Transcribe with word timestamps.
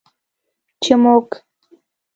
چې 0.81 0.93
موږ 1.01 1.27